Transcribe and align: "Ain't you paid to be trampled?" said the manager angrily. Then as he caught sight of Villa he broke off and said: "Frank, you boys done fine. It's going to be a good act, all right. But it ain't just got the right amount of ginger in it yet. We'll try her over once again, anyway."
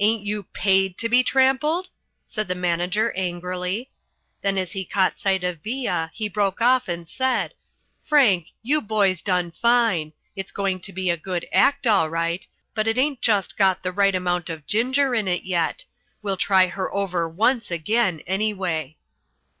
"Ain't 0.00 0.24
you 0.24 0.42
paid 0.42 0.98
to 0.98 1.08
be 1.08 1.22
trampled?" 1.22 1.88
said 2.26 2.48
the 2.48 2.56
manager 2.56 3.12
angrily. 3.12 3.88
Then 4.42 4.58
as 4.58 4.72
he 4.72 4.84
caught 4.84 5.20
sight 5.20 5.44
of 5.44 5.62
Villa 5.62 6.10
he 6.12 6.28
broke 6.28 6.60
off 6.60 6.88
and 6.88 7.08
said: 7.08 7.54
"Frank, 8.02 8.48
you 8.64 8.80
boys 8.82 9.20
done 9.22 9.52
fine. 9.52 10.12
It's 10.34 10.50
going 10.50 10.80
to 10.80 10.92
be 10.92 11.08
a 11.08 11.16
good 11.16 11.46
act, 11.52 11.86
all 11.86 12.10
right. 12.10 12.44
But 12.74 12.88
it 12.88 12.98
ain't 12.98 13.20
just 13.22 13.56
got 13.56 13.84
the 13.84 13.92
right 13.92 14.16
amount 14.16 14.50
of 14.50 14.66
ginger 14.66 15.14
in 15.14 15.28
it 15.28 15.44
yet. 15.44 15.84
We'll 16.20 16.36
try 16.36 16.66
her 16.66 16.92
over 16.92 17.28
once 17.28 17.70
again, 17.70 18.22
anyway." 18.26 18.96